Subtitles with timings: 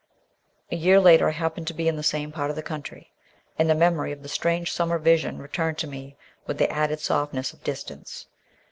[0.71, 3.11] A year later I happened to be in the same part of the country,
[3.59, 6.15] and the memory of the strange summer vision returned to me
[6.47, 8.25] with the added softness of distance.